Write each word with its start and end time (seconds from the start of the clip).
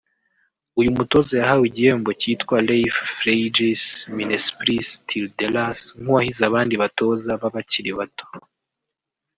uyu 0.79 0.95
mutoza 0.97 1.31
yahawe 1.41 1.63
igihembo 1.67 2.09
kitwa 2.21 2.57
Leif 2.67 2.95
freijs 3.17 3.83
Minnespris 4.15 4.87
Tilldelas 5.07 5.79
nk’uwahize 6.01 6.41
abandi 6.49 6.73
batoza 6.81 7.31
b’abakiri 7.41 7.91
bato 7.99 8.25